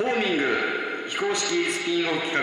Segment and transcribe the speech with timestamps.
[0.00, 0.44] ホーミング
[1.10, 2.40] 非公式スピンオフ企画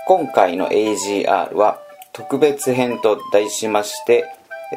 [0.09, 1.79] 今回の AGR は
[2.13, 4.25] 特別編と題しまして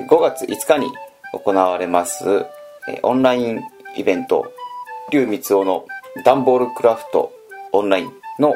[0.08, 0.92] 5月5日に
[1.34, 2.46] 行われます
[3.02, 3.64] オンライン
[3.96, 4.54] イベント
[5.10, 5.88] 龍光雄の
[6.24, 7.32] ダンボールクラフト
[7.74, 8.56] オンラインの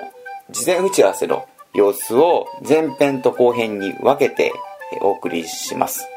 [0.50, 4.52] 事前打ち合わせの様子を前編と後編に分けて
[5.02, 6.08] お送りします。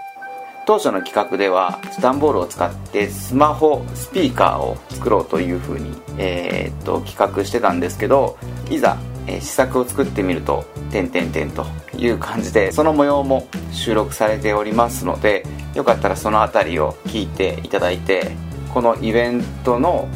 [0.67, 8.39] 当初の企画では段ボールを使ってスマホスピーカーを作ろうというふうに、えーっと企画してたんですけど
[8.71, 11.67] いざ、試作を作ってみると「点点点」と
[11.99, 18.31] いう感じでその模様も収録されておりますのでよかったらその辺りを聞いていただいて
[18.73, 20.09] このイベントの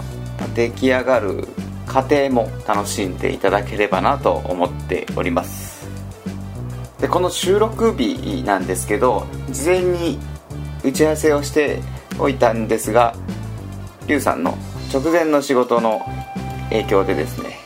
[0.58, 1.46] 出来上がる
[1.86, 5.86] 過程も楽しんでいただければなと思っております。
[7.00, 10.18] でこの収録日なんですけど事前に
[10.82, 11.78] 打ち合わせをして
[12.18, 13.14] おいたんですが
[14.08, 14.58] リュウさんの
[14.92, 16.02] 直前の仕事の
[16.70, 17.60] 影響でですね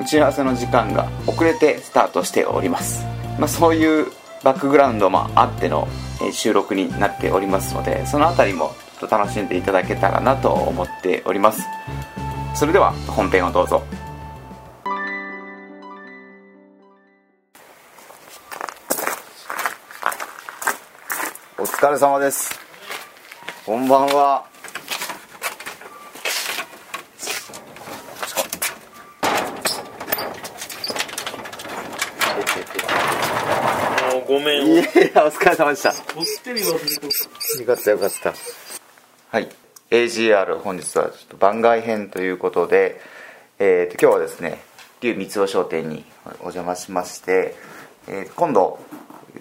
[0.00, 3.04] 打ち合わせの時間が遅れてスタートしております、
[3.38, 4.08] まあ、そういう
[4.42, 5.86] バックグラウンドもあっての
[6.32, 8.72] 収録になっておりますのでその辺りも
[9.08, 11.62] 楽しんでいただけたらなと思っております。
[12.54, 13.82] それでは本編をどうぞ。
[21.58, 22.58] お疲れ様です。
[23.66, 24.46] こんばんは。
[34.28, 35.88] ごめんいやお疲れ様でした。
[35.90, 35.94] よ
[37.66, 38.32] かったよかった。
[39.30, 39.63] はい
[39.94, 43.00] AGR 本日はちょっと番外編ということで、
[43.60, 44.58] えーと今日はですね
[45.00, 46.04] 龍光雄商店に
[46.40, 47.54] お邪魔しまして、
[48.08, 48.80] えー今度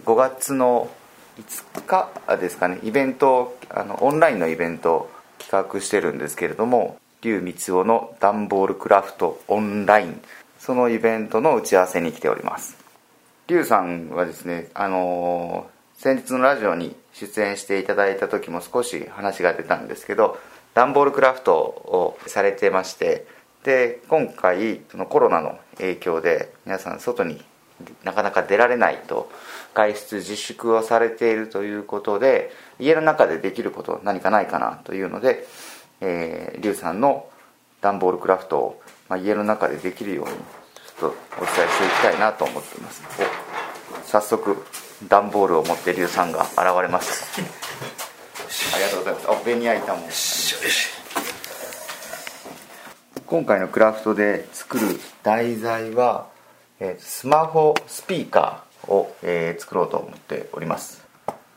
[0.05, 0.91] 5月の
[1.39, 10.21] 5日ですかねイベントあのオンラインのイベントを企画してるんですけれども龍光雄のダンボールクラフトオンライン
[10.59, 12.77] そのイベントの打ち合わせに来ております。
[13.47, 20.37] リュウさんはですね、あのー先日のラジオに出演していただいた時も少し話が出たんですけど
[20.73, 23.25] ダンボールクラフトをされてまして
[23.63, 27.41] で今回そのコロナの影響で皆さん外に
[28.03, 29.29] なかなか出られないと
[29.73, 35.45] 外出自粛をされているということで家の中でできること何かないかなというので、
[36.01, 37.27] えー、リュウさんの
[37.81, 43.03] ダンボールクラフトを、まあ、家の中でできるようにちょっとお伝えしていきたいなと思っています。
[44.05, 44.63] 早速
[45.07, 49.31] 段ボールを持ってリュウさんが現れましたありがとうございます。
[49.31, 50.01] あベニヤ板も
[53.25, 56.27] 今回のクラフトで作る題材は、
[56.79, 61.03] えースマホスピーカーを、えー作ろうと思っております。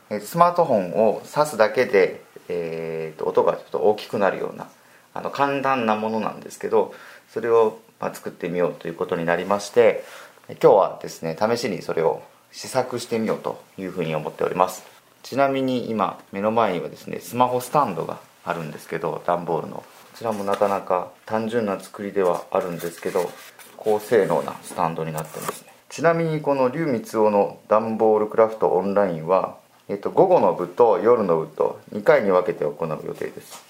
[0.09, 4.67] えースマートフォンを挿すだけで、えーと音がちょっと大きくなるような
[5.13, 6.93] あの簡単なものなんですけど
[7.29, 10.03] それを、まあ、作ってみようということになりまして
[10.47, 12.21] え今日はですね試しにそれを
[12.51, 14.83] 試作してみようというふうに思っております。
[15.23, 19.77] ちなみに今目の前にはですねスマホスタンドがあるんですけど段ボールの。
[19.77, 19.83] こ
[20.15, 23.29] ちらもなかなか単純な作りではあるんですけど
[23.75, 25.73] 高性能なスタンドになってますね。
[25.89, 33.63] ちなみにこの龍光雄の段ボールクラフトオンラインは、えっと、午後の部と夜の部と2回に分けて行う予定です。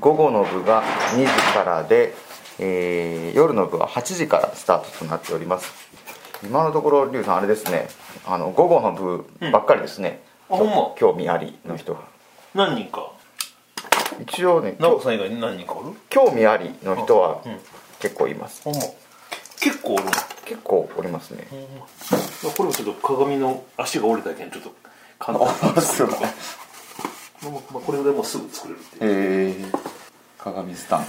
[0.00, 0.82] 午後の部が
[1.14, 2.14] 2時からで、
[2.58, 5.91] えー夜の部は8時からスタートとなっております。
[6.44, 7.88] 今のところ龍さんあれですね。
[8.26, 10.56] あの午後の部ばっかりですね、うん。
[10.56, 10.94] あほんま。
[10.96, 12.00] 興味ありの人が。
[12.54, 13.12] 何人か？
[14.20, 15.96] 一応ね直子さん以外に何人かおる？
[16.10, 17.58] 興味ありの人はうん。
[18.00, 18.62] 結構います。
[18.62, 18.80] ほんま。
[19.60, 20.04] 結構おる
[20.44, 21.46] 結構おりますね。
[22.42, 24.74] のこれもちょっと鏡の足が折れたけんちょっと
[25.18, 26.10] 簡単あそう。
[26.10, 26.26] だま
[27.48, 29.10] あまあこれでもうすぐ作れるっていう。
[29.50, 29.52] え。
[29.52, 29.78] ー、
[30.38, 31.04] 鏡スタン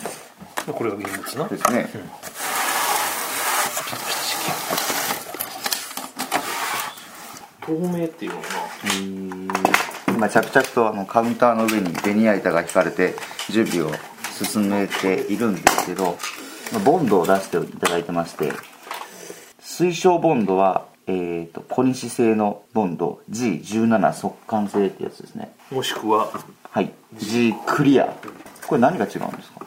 [0.67, 1.43] でこれが現物な。
[1.45, 1.89] ドですね、
[7.65, 8.43] 透明っていうのは
[10.09, 13.15] 今着々とあのカウンターの上にベニヤ板が引かれて
[13.49, 13.91] 準備を
[14.31, 16.17] 進めているんですけど
[16.85, 18.51] ボンドを出していただいてまして
[19.59, 25.51] 水晶ボンドは、えー、と小西製のボンド G17 速乾性ってやつですね。
[25.71, 26.29] なもしくは
[26.69, 26.91] はい。
[27.15, 28.13] G クリア。
[28.67, 29.65] これ何が違うんですか？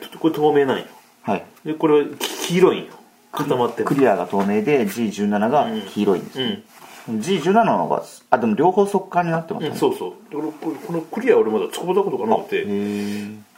[0.00, 0.84] ちょっとこれ透明なんよ。
[1.22, 1.44] はい。
[1.64, 2.08] でこれは
[2.48, 2.92] 黄色いんよ。
[3.32, 3.84] 固まってる。
[3.84, 6.62] クリアが透明で G17 が黄色いんですね、
[7.08, 10.12] G17 の方があでも両方速乾になってますね、うんそうそう。
[10.30, 12.66] でこれこのクリア俺まだ使ったことがなくて。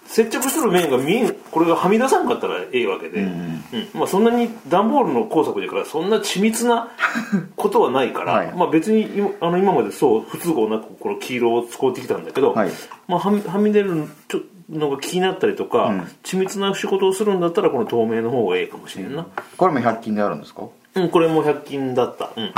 [0.08, 6.90] 接着してる面が見えんこれがはみ出さんかったらええわけで、うんまあ、そんなに段ボールの工作だからそんな緻密な
[7.56, 8.52] ことはないから、はい。
[8.54, 12.70] まあ、別に今あの今までそう不都合なくこの黄色を使ってきたんだけど、はい。
[13.08, 14.40] まあ、はみはみ出るちょ
[14.70, 15.92] のが気になったりとか、
[16.22, 19.26] 緻密な仕事をするんだったらこの透明の方がええかもしれんな、
[19.56, 20.62] これも100均であるんですか？
[20.94, 22.52] うん、これも100均だった、うん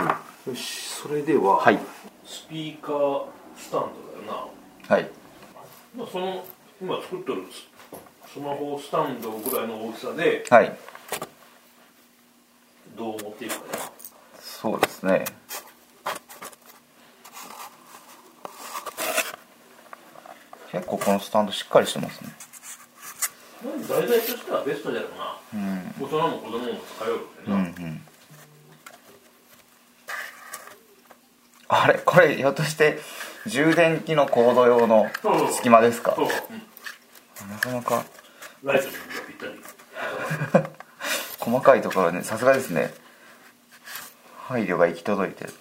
[0.48, 1.78] よしそれでは、はい。
[2.24, 3.24] スピーカー
[3.54, 4.48] スタンドだよ
[4.88, 4.94] な。
[4.96, 5.10] はい。
[5.94, 6.42] まあ、その
[6.80, 10.74] 今作ってるススマホスタンドぐらいの大きさではい。
[12.96, 13.90] どう持っていくかな。
[14.40, 15.26] そうですね。
[20.72, 22.30] 結構このスタンドしっかりしてますね。
[23.86, 25.36] 題材としてはベストじゃろうな、
[26.00, 28.07] 大人も子供も使えるってな、うんうん
[31.68, 32.98] あれこれひょっとして
[33.46, 35.06] 充電器のコード用の
[35.52, 36.14] 隙間ですか？
[36.16, 36.26] そう、
[37.48, 38.04] なかなか。
[41.38, 42.92] 細かいところねさすがですね。
[44.46, 45.52] 配慮が行き届いてる。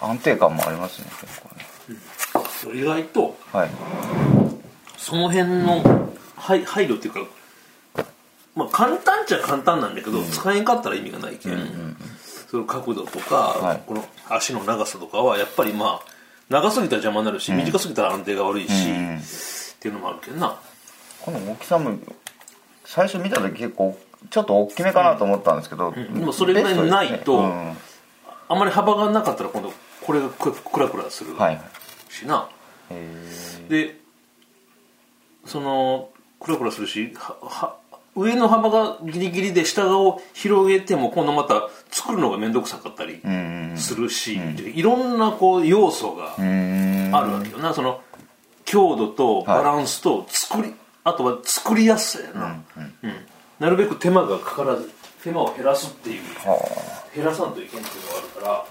[0.00, 2.80] 安定感もありますね結構ね。
[2.80, 3.70] 意外とはい。
[4.96, 7.20] その辺の配配慮っていうか
[8.58, 11.96] まあ簡単っちゃ簡単なんだけど、使えんかったら意味がないけん、
[12.50, 13.82] その角度とか、はい。
[13.86, 16.00] この足の長さとかはやっぱりまあ
[16.48, 19.20] 長すぎたら邪魔になるし、短すぎたら安定が悪いし、うんっ
[19.80, 20.58] ていうのもあるけどな。
[21.22, 21.96] この大きさも
[22.84, 23.96] 最初見た時結構
[24.30, 25.94] ちょっと大きめかなと思ったんですけど、ん。
[26.18, 27.76] でもそれぐらいないとね。
[28.48, 31.60] あんまり幅がなかったら今度これがククラクラするうん、はい。
[32.10, 32.48] しな、
[32.90, 34.00] へで
[35.44, 37.77] そのクラクラするしはは
[38.18, 43.22] 上の幅がギリギリで下側を広げても今度また作るのが面倒くさかったり
[43.76, 47.72] するし、でいろんなこう要素がうんあるわけよな。
[47.72, 48.00] その
[48.64, 50.74] 強度とバランスと作り、
[51.04, 53.14] あとは作りやすさやな、うん
[53.58, 54.90] なるべく手間がかからず
[55.22, 56.58] 手間を減らすっていうは
[57.14, 58.52] 減らさんといけんっていうのがあるから。
[58.52, 58.64] あ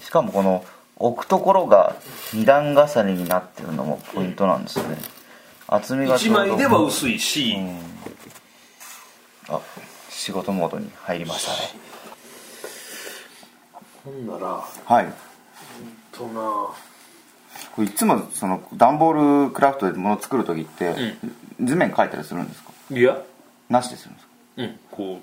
[0.00, 0.64] しかもこの
[0.96, 1.96] 置くところが
[2.32, 4.96] 二段重ねになってるのもポイントなんですね、
[5.68, 6.56] 厚みがち1ょうど。
[6.56, 7.56] 枚では薄いし、
[9.48, 9.60] あ
[10.08, 11.58] 仕事モードに入りましたね。
[14.04, 15.12] ほんならはい。
[16.10, 16.40] とな。
[16.40, 16.74] こ
[17.78, 20.94] れいつもその段ボールクラフトで物作る時って、
[21.62, 22.70] 図面描いたりするんですか？
[22.90, 23.20] いや。
[23.68, 24.32] なしでするんですか？
[24.56, 25.20] うんこ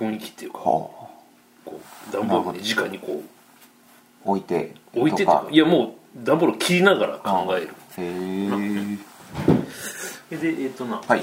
[0.00, 3.22] う雰囲気っていうかはこう段ボールに直にこ
[4.24, 5.46] あ置いてう置いてっていうか。
[5.50, 7.68] いやもう段ボール切りながら考える。
[7.68, 8.98] へえ
[10.36, 11.00] でえっ、とな。
[11.06, 11.22] はい。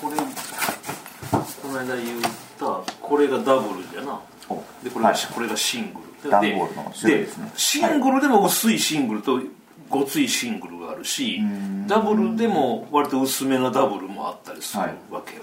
[0.00, 2.20] これこの間言っ
[2.58, 4.20] たこれがダブルじゃな。
[4.48, 4.62] お。
[4.82, 5.18] でこれが、はい。
[5.34, 6.10] これがシングル。
[6.30, 7.50] 段ボールの種類ですね。
[7.56, 9.40] シングルでも薄いシングルと
[9.88, 11.40] ごついシングルがあるし
[11.86, 15.42] ダブルでも割と薄めなダブルもあったりするはいわけよ、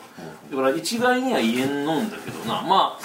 [0.51, 2.61] だから一概には言えんのんだけどな。
[2.61, 2.99] まあ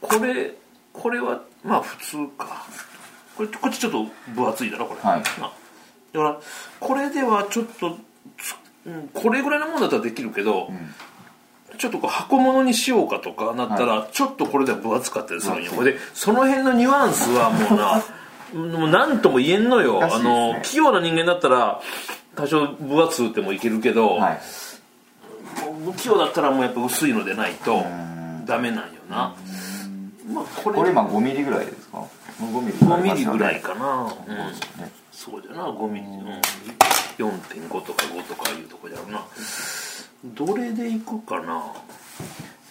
[0.00, 0.54] これ
[0.92, 2.66] これはまあ普通か。
[3.36, 5.22] これこっちちょっと分厚いだろこれ、はい。
[5.40, 5.50] な
[6.12, 6.40] だから
[6.80, 7.98] これではちょっと
[8.38, 8.54] つ
[8.86, 10.70] うんこれぐらいのもんだったらできるけど、
[11.78, 15.98] ちょっとこう箱物にしようかとかなったら、ちょっとこれでは分厚かったりするんよ、はいで。
[16.14, 18.02] その辺のニュアンスはもうな
[18.78, 20.22] もう何とも言えんのよ、ね。
[20.22, 21.80] の器用な人間だったら
[22.34, 24.40] 多少分厚うてもいけるけど、はい。
[25.84, 27.84] 不器用だったらもうやっぱ薄いのでないと
[28.46, 29.34] ダメなんよな、
[30.32, 32.04] まあこれこれ今5ミリぐらいですか
[32.40, 34.36] ？5ミリ5ミリぐらいかな、うん。
[34.36, 34.52] ね
[35.18, 36.28] そうじゃな5ミリ、うん、
[37.18, 39.24] 4.5とか5とかいうとこじゃろうな。
[40.24, 41.60] どれでいくかな。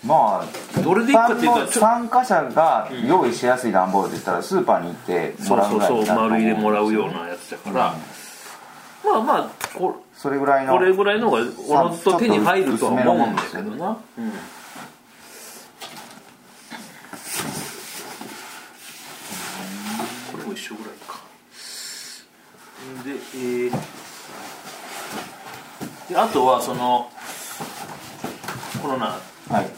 [0.05, 5.97] まあどれでいくかっていう参加者が用意しやすい段ボールで言ったらスーパーに行ってもそうらうぐらいそう。
[5.97, 7.95] そうになると思丸入れもらうようなやつだから、
[9.03, 14.31] まあまあこそれぐらいのこれぐらいのがおのずと手に入るとは思うんだけどな、うん
[20.31, 21.19] これも一緒ぐらいか
[23.03, 23.77] で,、えーで
[26.17, 27.09] あとはその
[28.81, 29.19] このな
[29.49, 29.69] はい。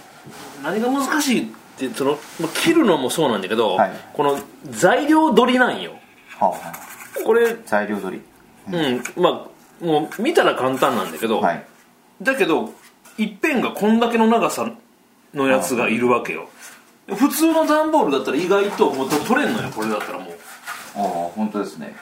[0.63, 1.45] 何が難しいっ
[1.77, 3.91] てそのまあ切るのもそうなんだけど、はい。
[4.13, 5.91] この材料取りなんよ。
[6.39, 7.23] はあはあ。
[7.23, 8.21] これ材料取
[8.67, 8.77] り。
[8.77, 9.21] うん。
[9.21, 9.47] ま
[9.81, 11.65] あもう見たら簡単なんだけど、はい。
[12.21, 12.73] だけど
[13.17, 14.71] いっぺんがこんだけの長さ
[15.33, 16.49] のやつがいるわけよ。
[17.07, 20.31] 普通の段ボールだったら意外ともう取れんのよこれだったらも
[20.95, 21.03] ああ
[21.35, 21.95] 本当ですね。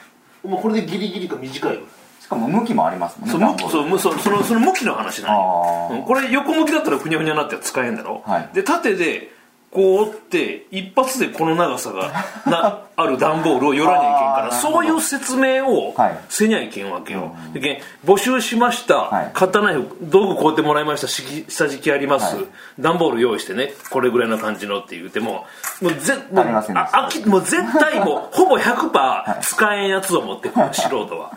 [0.44, 1.97] うもうこれでギリギリか短いぐらい
[2.28, 8.50] しかも向きもありますもんねそ向きそそのその向きの話なのこれ横向きだったらふにゃふにゃになって使えんだろ、はい。
[8.52, 9.32] で縦で
[9.70, 16.18] こう折って一発でこの長さが なある段ボールを寄らにゃいけんからそういう説明をはい。
[16.28, 19.30] せにゃいけんわけよ、でけん募集しました、はい。
[19.32, 21.08] カッターナイフ道具買うてもらいました。
[21.08, 22.44] し下敷きあります、はい。
[22.78, 23.72] 段ボール用意してね。
[23.88, 25.46] これぐらいの感じのって言っても
[25.80, 31.32] もうぜもうあもう絶対もうほぼ100%使えんやつを持ってくる素人は、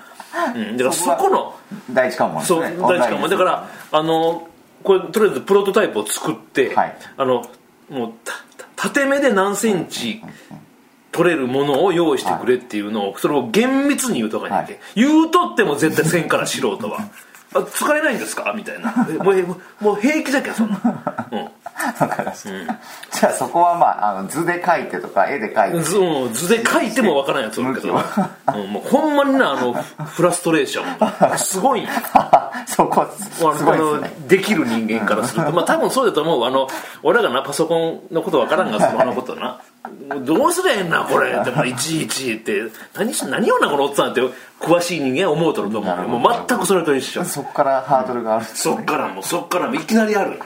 [0.56, 1.56] うん、だからそこの。
[1.92, 4.48] 第一関門ですそうね大事かもだからあの
[4.84, 6.98] これとりあえずプロトタイプを作って、はい。
[7.18, 7.50] あの
[7.90, 8.12] もう
[8.76, 10.22] 縦目で何センチ
[11.12, 14.82] 取れるものを用意してくれっていうのをそれを厳密に言うとかにいけ、はい。
[14.96, 17.10] 言うとっても絶対せんから素人は
[17.54, 18.54] あ使えないんですか？
[18.56, 18.94] みたいな。
[19.10, 20.80] えもうえもう平気じゃけんそんな、
[21.32, 21.40] うん。
[21.40, 22.50] わかりました、
[23.20, 25.82] じゃあそこはまああの図で描いてとか絵で描いて。
[25.84, 31.38] 図うん図で書いてもわからんやつおるけど、うん、もうほんまになあのフラストレーション。
[31.38, 31.88] すごい。
[32.68, 34.28] そこすごいですね。
[34.28, 35.52] できる人間からすると。
[35.52, 36.46] まあ多分そうだと思う。
[36.46, 36.68] あの
[37.04, 39.62] 俺らがなパソコンのことわからんがスマホのことな
[40.26, 44.22] どうすりゃええんなこれってまあいちいちって何し何をなこのおっさんって
[44.60, 45.98] 詳しい人間は思うとると思う。
[45.98, 47.26] よもう全くそれと一緒。
[47.26, 48.46] そこからハードルがある。
[48.46, 50.40] そっからもうそっからもういきなりある。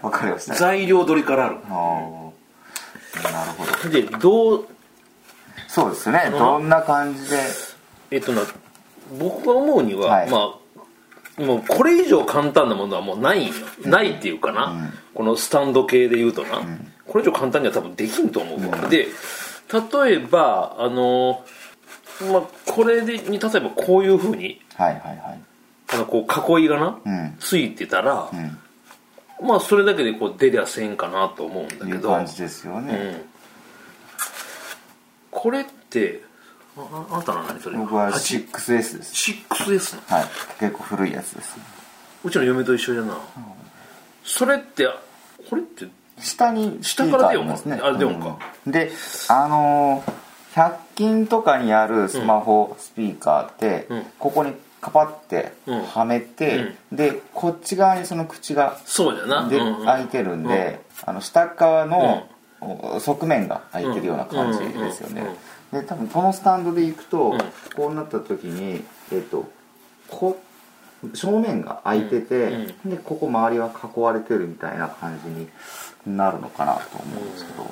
[0.00, 0.54] わかりました。
[0.54, 1.56] 材料取りからある。
[1.56, 3.90] なるほど。
[3.90, 4.66] でどう
[5.68, 6.30] そうですね。
[6.30, 7.36] どんな感じで？
[8.12, 8.42] えっとな
[9.18, 10.30] 僕が思うには、はい。
[10.30, 10.54] ま
[11.38, 13.50] あもうこれ以上簡単なものはもうない
[13.84, 16.60] ないっていうかな、このスタンド系で言うとな、
[17.10, 19.08] これ以上簡単には多分できんと思うわ、で
[19.98, 21.44] 例えばあの
[22.32, 25.40] まあこれでに例えばこういうふうにはいはいはい。
[25.92, 27.36] あのこう囲いがな、うん。
[27.40, 28.58] ついてたら、ん。
[29.44, 32.10] まあそれだけでこう出りゃせんかなと思うんだいけど。
[32.10, 33.22] う感じですよね、うん、
[35.32, 36.22] これって
[36.76, 37.76] あああなたの何それ？
[37.76, 39.32] 僕は8 6S です。
[39.50, 40.02] 6S の？
[40.16, 40.28] はい。
[40.60, 41.58] 結構古いやつです
[42.22, 43.18] うちの嫁と一緒じゃな、
[44.22, 44.86] それって
[45.48, 45.88] これって
[46.20, 48.38] 下に下から出ようかスピーカーあ出ようか。
[48.66, 48.72] うん。
[48.72, 48.90] で
[49.28, 54.02] あのー100均とかにあるスマホスピーカーって、うん。
[54.18, 55.82] ここにカパってうん。
[55.82, 59.48] はめて、でこっち側にその口がそうじゃな。
[59.48, 62.28] で、開いてるんで、あの下側の、
[62.60, 65.24] お側面が開いてるような感じですよね、
[65.72, 67.38] で多分このスタンドでいくと、ん。
[67.74, 69.48] こうなった時にえっ、と
[70.08, 70.38] こ
[71.14, 75.48] 正面が開いてて、でここ周りは囲われてるみたいな感じに
[76.06, 77.70] なるのかなと思うんですけど、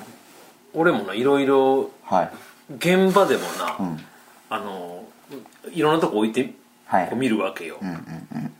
[0.74, 2.30] 俺もないろいろはい。
[2.76, 3.98] 現場でもな、うん。
[4.50, 5.04] あの
[5.72, 6.54] いろんなとこ置いて
[6.86, 7.14] はい。
[7.14, 7.98] 見るわけよ、うんうんう
[8.38, 8.52] ん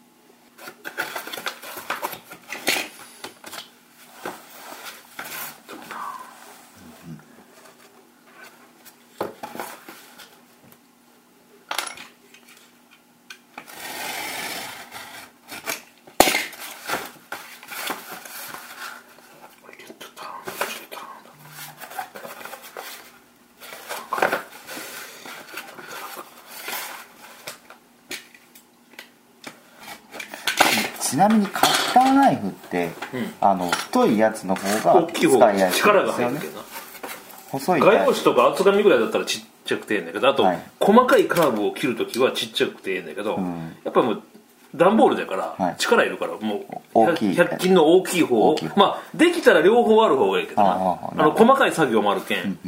[31.01, 32.91] ちなみにカッターナイフって、
[33.41, 36.65] あの太いやつの方が大きい方が使いやすい力が入るけどな
[37.49, 40.63] 細い画用紙とか厚紙ぐらいだったらちっちゃくてええんだけどあと、はい。
[40.81, 43.77] 細かいカーブを切るときはちっちゃくてええんだけど、ん。
[43.85, 44.23] やっぱりもう
[44.75, 45.77] 段ボールだから、はい。
[45.79, 47.35] 力いるからもう大きい。
[47.35, 50.73] 100均の大きい方をまあできたら両方ある方がいいけどな。
[50.73, 50.77] あ
[51.15, 52.59] の細かい作業もあるけん、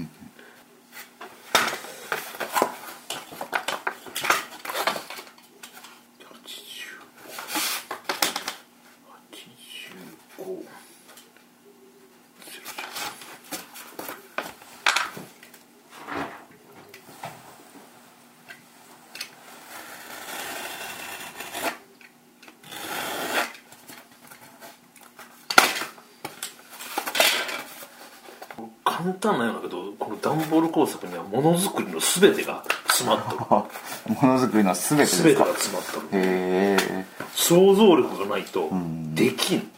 [29.21, 29.53] 簡単なよ。
[29.53, 33.37] うだけどこの段ボール工作にはものづくりの全てが詰まっとる
[34.21, 35.29] ものづくりの全てですか？
[35.29, 37.07] 全てが詰まっとるへえ。
[37.35, 38.69] 想像力がないと
[39.15, 39.71] できん、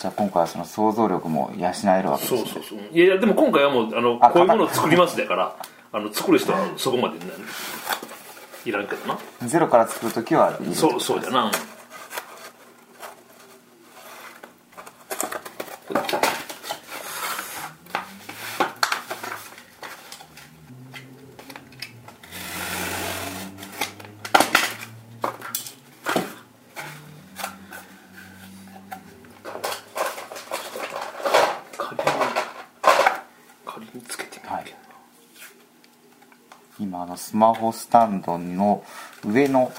[0.00, 1.72] じゃあ今回はその想像力も養え
[2.02, 2.40] るわけですね。
[2.40, 2.78] そうそうそう。
[2.92, 5.54] いやいやでも今回はもうあのあこういうものを作りますだから
[5.92, 7.24] あの作る人はそこまで、ね、
[8.66, 9.18] いらんけどな。
[9.46, 11.62] ゼロから作る時はそうそうじゃな仮に仮につけてみるけ
[15.60, 15.73] どな、
[36.80, 38.84] 今あのスマホスタンドの
[39.24, 39.72] 上の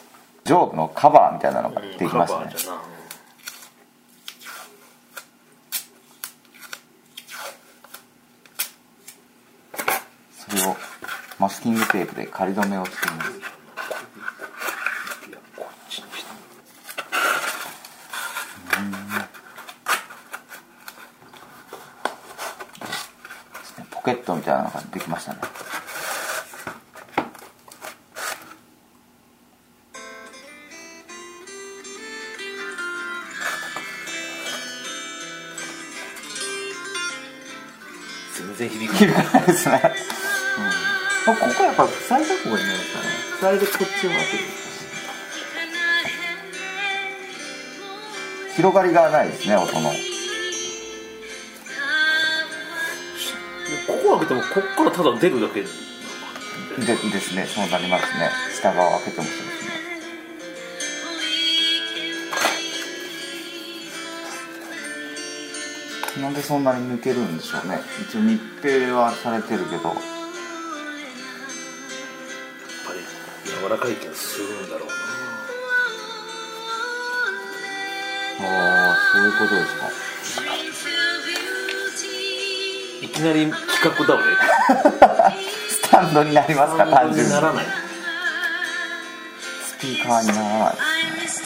[0.43, 2.81] 上部のカバーみたいなのができましたねカバーじゃな
[10.49, 10.75] それを
[11.39, 13.31] マスキングテープで仮止めをしています。
[23.89, 25.39] ポケットみたいなのができましたね。
[38.35, 39.81] 全然響かないですね、
[41.27, 43.05] うん、ここやっぱ塞いだ方がいいんですかね。
[43.41, 44.37] 塞いでこっちを当て。
[44.37, 44.43] る
[48.55, 49.89] 広がりがないですね音の。
[53.87, 55.67] ここ開けてもこっからただ出るだけで
[56.77, 57.45] ですね。
[57.45, 58.29] そうなりますね。
[58.55, 59.41] 下側を開けてもそうで
[66.13, 66.21] すね。
[66.21, 67.81] なんでそんなに抜けるんでしょうね。
[68.07, 70.14] 一応密閉はされてるけど
[73.45, 74.89] 柔らかいけどするんだろう
[78.41, 79.83] ああそういうことですか。
[80.51, 80.55] な
[83.01, 84.23] いきなり企画倒れ？
[85.69, 87.65] スタンドになりますか単純にならない。
[89.65, 91.44] スピーカーにならないですね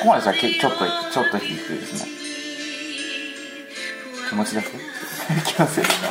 [0.00, 0.78] ここまでじゃけちょっと
[1.10, 2.10] ちょっと低いですね。
[4.28, 4.68] 気持ちだけ？
[5.44, 6.08] 気のせいですか。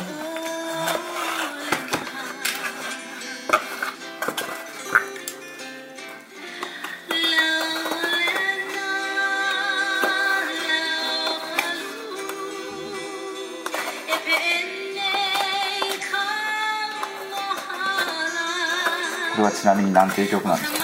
[19.32, 20.78] これはちなみに何ていう曲なんですか？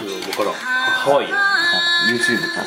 [0.00, 0.50] 分から。
[0.50, 1.36] んハワイや
[2.08, 2.60] YouTube と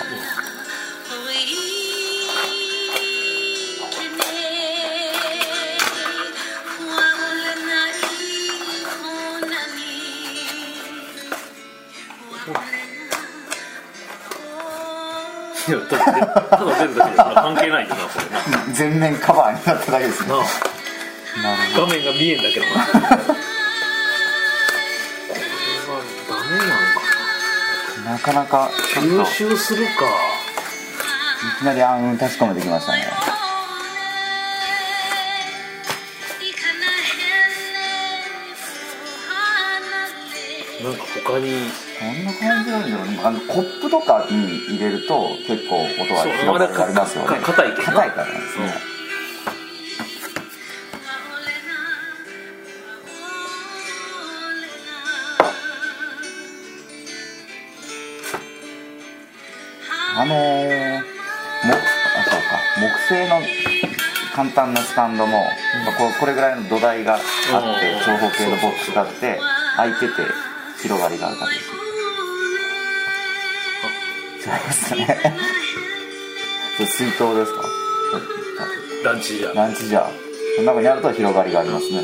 [15.66, 16.04] いやただ
[16.50, 18.74] ただ出るだけで関係ないよなそれな。
[18.74, 20.30] 全面カバーになっただけですね。
[20.30, 20.40] なあ。
[21.42, 21.88] なるほど。
[21.88, 23.53] 画面が見えんだけどな
[28.06, 29.92] なんかなか吸収するか。
[29.92, 33.08] いきなり暗雲確かめてきましたね。
[40.84, 41.72] なんか他に。
[42.00, 43.22] こんな感じなんだろうね。
[43.24, 47.40] あのコップとかに入れると結構音が広がりますよね。
[47.42, 48.74] 硬いからですね、
[60.24, 60.38] あのー、
[61.00, 61.78] もあ
[62.24, 62.58] そうか。
[62.80, 63.42] 木製の
[64.34, 65.34] 簡単なスタンドも、
[65.86, 67.22] まあこうこれぐらいの土台があっ
[67.82, 68.00] てうん。
[68.06, 69.40] 長方形のボックスがあって
[69.78, 70.14] 開いてて
[70.82, 71.70] 広がりがあるだけです。
[74.46, 75.34] 違いますね。
[76.88, 77.62] 水筒ですか？
[79.04, 80.10] ランチじゃランチじゃ
[80.56, 82.02] その中にあると広がりがありますね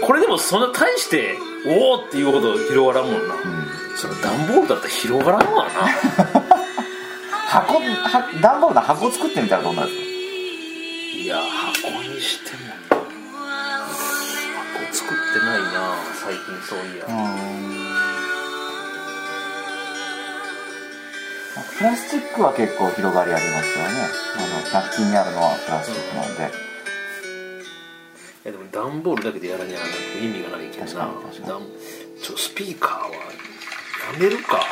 [0.00, 3.34] これでもそんな大しておおっていうほど広がらんもんな、
[3.96, 5.70] その段ボールだったら広がらんわな。
[7.48, 7.80] 箱は
[8.42, 12.74] 段ボールの箱作ってみたらどうなるいや箱にしてもな。
[14.80, 17.10] 箱作ってないな最近そういや、か
[21.78, 23.90] プラスチックは結構広がりありますよね。
[24.36, 24.40] あ
[24.78, 26.67] の100均にあるのはプラスチックなので、いやでも
[28.88, 29.78] 段ボールだけでやらにゃ
[30.22, 31.10] 意味がないけどな。
[32.22, 33.18] ちょスピーカーはや
[34.18, 34.64] めるか。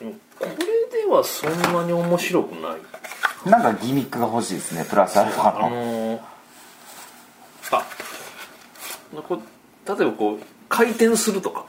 [0.00, 2.72] なんかこれではそんなに面白くない。
[3.44, 6.20] うん、なんかギミックが欲しいですねプラスアルファあののー
[7.72, 7.84] あ
[9.22, 9.40] こう
[9.88, 11.59] 例えばこう回転するとか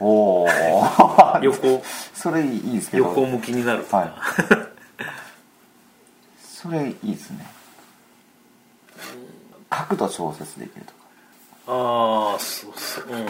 [0.00, 0.48] おお
[1.42, 1.82] 横。
[2.14, 3.04] それいいですけど。
[3.04, 3.86] 横向きになる。
[3.90, 4.12] はい。
[6.42, 7.46] それいいですね。
[9.70, 10.98] 角度調節できるとか。
[11.68, 13.04] ああそうそう。
[13.10, 13.26] うん。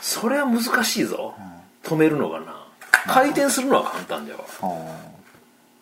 [0.00, 1.34] それは難しいぞ、
[1.82, 2.60] 止めるのがな。
[3.06, 4.44] 回転するのは簡単じゃわ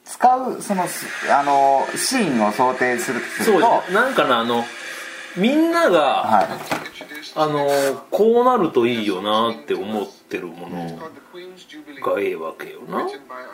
[0.04, 4.64] 使うそのすあのシーンを想定するとすそうなんかなあの
[5.36, 6.77] みんなが、はい
[7.40, 7.68] あの
[8.10, 13.06] こうなるといいよなって思ってるものがええわけよな。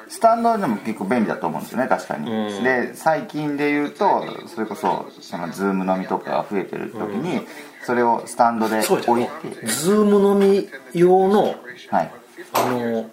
[0.09, 2.65] スタンドでも結構便利だと思うんですよね確かに、うん。
[2.65, 7.43] で最近で言うとそれこそそのズーム飲みとかが増えてる時に、
[7.85, 9.67] それをスタンドで置いて。
[9.67, 11.55] ズーム飲み用の
[11.91, 12.13] はい。
[12.55, 13.11] あの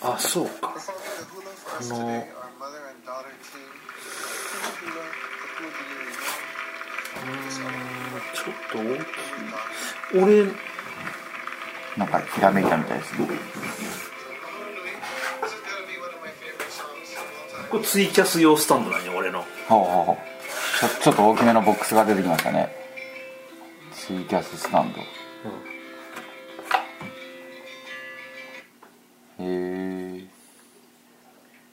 [0.00, 0.74] あそうか。
[1.80, 2.26] あの
[8.44, 10.44] ちょっと大きい俺
[11.96, 13.26] なんかひらめいたみたいですね。
[17.70, 19.44] これツイキャス用スタンドなんよ俺の。
[19.68, 20.16] ほうほうほう。
[20.80, 22.74] ちょちょっと大きめのボックスが出てきましたね。
[23.92, 25.04] ツイキャススタンド、へ
[29.40, 30.24] え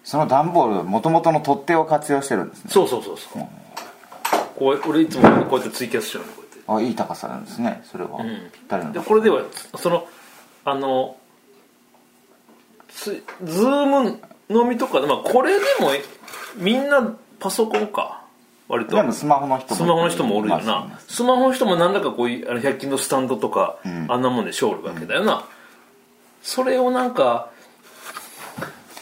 [0.03, 2.71] その段ボールもともとの取っ手を活用してるんですね。
[2.71, 3.47] そうそうそうそう。
[4.57, 8.49] こう俺いつもこうやってツイキャスしちゃうのあいい高さなんですねそれは、ん。
[8.51, 9.43] ぴったりのでこれでは
[9.77, 10.07] その
[10.65, 11.17] あの
[12.89, 14.19] ツズーム
[14.49, 16.03] 飲みとかで、まあ、これでもえ
[16.57, 18.21] みんなパソコンか。
[18.67, 18.95] 割と。
[18.95, 19.75] でもスマホの人も。
[19.75, 24.11] スマホの人もおるよいなスマホの人も何らかこういうあの100均のスタンドとか、ん。
[24.11, 25.45] あんなもんでしょるわけだよな、
[26.41, 27.51] それをなんか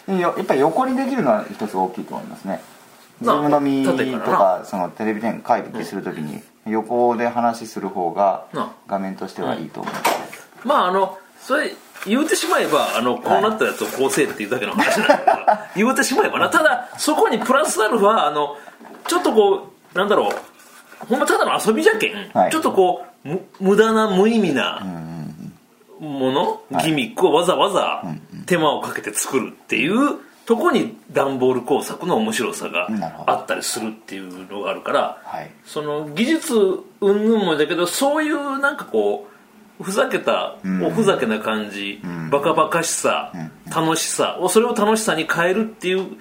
[0.07, 2.61] よやっぱり横にできるのは一つ大きいと思いますね。
[3.21, 11.71] ズなーム飲みと縦かそのテレビ電話会議するときに横で話する方がな画面としてはいいと思うまああのそれ
[12.05, 16.49] 言うてしまえばあのこうなったやつをこうせえっていうだけの話なんだから言うてしまえばな。
[16.49, 18.55] ただそこにプラスアルファあの
[19.07, 22.51] ちょっとこうなんだろうほんまただの遊びじゃけん、はい。
[22.51, 24.81] ちょっとこうむ無駄な無意味な
[25.99, 28.03] もの、ギミックをわざわざ
[28.45, 30.19] 手間をかけて作るっていう
[30.49, 32.87] とこに段ボール工作の面白さが
[33.27, 35.51] あったりするっていうのがあるから、はい。
[35.63, 36.55] その技術
[37.01, 39.27] 云々もだけどそういうなんかこ
[39.79, 43.31] うふざけた、おふざけな感じ、バカバカしさ、
[43.69, 46.17] 楽しさをそれを楽しさに変えるっていう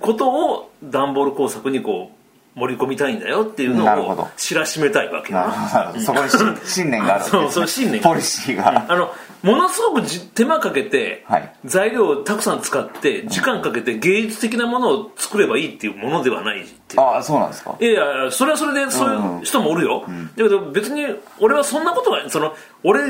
[0.00, 2.10] ことを段ボール工作にこ
[2.56, 6.00] う盛り込みたいんだよっていうのを知らしめたいわけなるだほど。
[6.00, 6.36] そこにし
[6.74, 7.42] 信念があるわけですね。
[7.46, 8.84] そうそう信念がポリシーが。
[8.88, 11.54] あのものすごくじ手間かけて、はい。
[11.66, 17.00] 材料をたくさん使って時間かけて芸術的なものを作ればいいっていうものではないっていう。
[17.02, 17.76] ああそうなんですか。
[17.78, 21.04] いやいやそれはそれでそういう人もおるよ、だけど別に
[21.40, 23.00] 俺はそんなことはその俺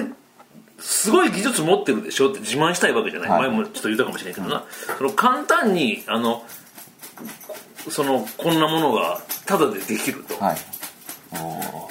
[0.80, 3.40] すごい技術持ってるでしょって自慢したいわけじゃない、はい。
[3.48, 4.64] 前もちょっと言ったかもしれないけどな、
[4.98, 6.44] その簡単にあの
[7.88, 10.56] そのこんなものがタダでできると、はい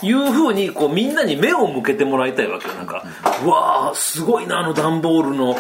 [0.02, 2.74] いうふうにこうみんなに目を向けてもらいたいわけよ。
[2.74, 3.04] なんか、
[3.44, 5.56] うわあすごいなあの段ボールの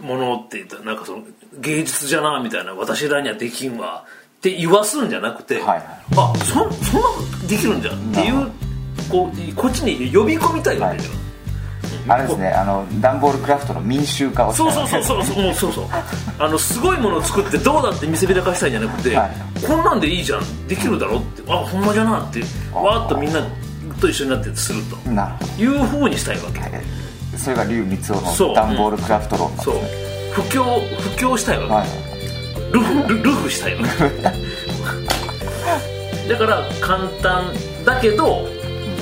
[0.00, 1.24] ものって言ったらなんかその
[1.60, 4.04] 芸術じゃなみたいな私らにはできんわ
[4.36, 5.78] って言わすんじゃなくて、はいはい
[6.16, 8.50] あそそんなできるんじゃんっていう
[9.10, 11.10] こうこっちに呼び込みたいわけだよ、
[12.08, 15.84] あれですねあの段ボールクラフトの民衆化をそうそうそうそうそうそうそう
[16.38, 19.30] あのすごいものを作ってどうだって見せびらかしたいんじゃなくて、はい
[19.62, 22.40] こんなんでいいじゃんできるだろってあほんまじゃなって
[22.72, 23.46] わーっとみんな
[24.00, 24.96] と一緒になってすると
[25.56, 26.60] いうふうにしたいわけ、
[27.38, 28.00] それが劉光雄
[28.48, 29.76] の段ボールクラフト論なんですそう
[30.42, 32.12] 布教布教したいわけ、はい
[32.72, 33.88] ルフルルフしたいわけ
[36.28, 37.52] だから簡単
[37.84, 38.46] だけど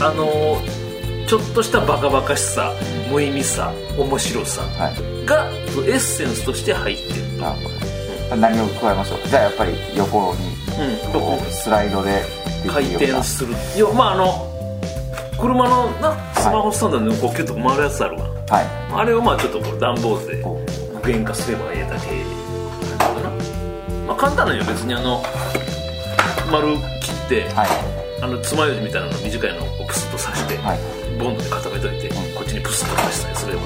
[0.00, 0.56] あの
[1.30, 2.72] ちょっとしたバカバカしさ
[3.08, 5.24] 無意味さ面白さはい。
[5.24, 5.48] が
[5.86, 7.40] エッセンスとして入ってる。
[7.40, 7.68] なるほ
[8.30, 10.40] ど何を加えましょうじゃあやっぱり横に
[11.38, 12.24] うんスライドで
[12.64, 13.54] で回転する。
[13.76, 14.50] いやまああの
[15.40, 18.66] 車のなスマホスタンドでこうキュッと回るやつあるわ、はい。
[18.92, 20.60] あれをまあちょっとこう段ボールでこ
[21.00, 22.08] 具現化すればええだけ
[23.04, 23.30] なんだな、
[24.08, 24.64] まあ、簡単なのよ。
[24.64, 25.22] 別にあの
[26.50, 27.68] 丸切って、うはい。
[28.20, 33.60] あの爪楊枝みたいなの短いのをプスッと刺して、はいボンドで固めといて、こっちにプスッと刺したりすれば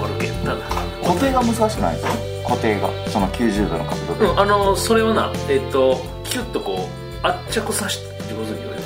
[0.00, 0.34] 回るけん。
[0.44, 0.60] ただ。
[1.02, 2.06] 固定が難しくないです
[2.44, 2.48] か？
[2.48, 2.88] 固定が。
[3.08, 6.88] その90度の角度で、うんあのそれをなえっ、とキュッとこ
[7.22, 8.84] う圧着さして上手に言われる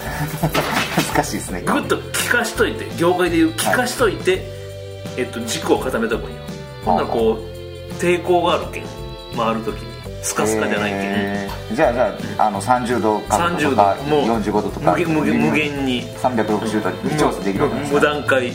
[1.14, 4.42] 難しいですねグッと効かしといて業界でいう効かしといて、
[5.16, 6.36] えっと、軸を固めとくんよ。
[6.84, 8.84] ほんならこう抵抗があるけん
[9.36, 9.91] 回るときに
[10.22, 10.96] スカスカじゃないけ？
[10.96, 14.16] ん、えーじゃあじゃああの30度角度とか30度。
[14.26, 15.08] もう45度とか無限
[15.40, 16.02] 無限に。
[16.18, 18.52] 360度に調整できるわけです無ね段階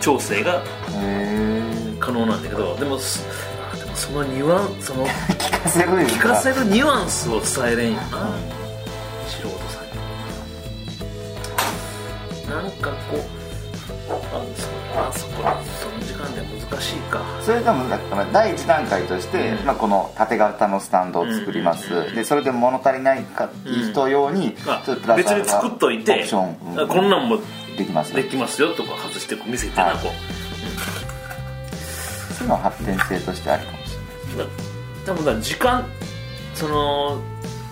[0.00, 1.62] 調整がへ
[1.98, 8.02] 可能なんだけどでもそのニュアンそのー 聞かせる聞かせるニュアンスを伝えれんよな。
[9.26, 9.84] 素人さん
[12.60, 12.62] に。
[12.62, 14.16] なんかこうあ
[14.56, 15.48] そあそこ
[16.40, 17.22] で難しいか。
[17.42, 26.88] それでもだから第一段階として、まあ、この縦型のスタンドを作ります、うんうんうんでそれで物足りないか人用に、あちょっとプラス別に作っといてオプション、うん。
[26.88, 27.38] こんなんも
[27.76, 28.16] できますよ。
[28.22, 30.10] できますよとか外して見せてなはいこ
[32.38, 33.96] そういうのは発展性としてあるかもし
[34.34, 34.44] うだ
[35.06, 35.86] 多分だ時間
[36.54, 37.20] その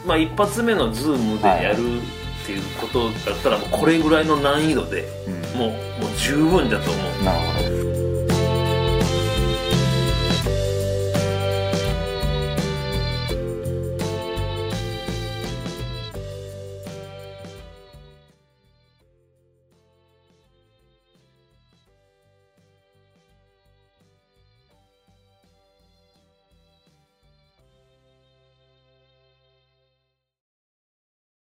[0.07, 1.99] まあ一発目のズームでやる
[2.43, 5.71] っていうことだったらもうこれぐらいの難易度でれない、もう
[6.03, 7.19] もう十分だと思う。
[7.19, 7.86] うん、なるほど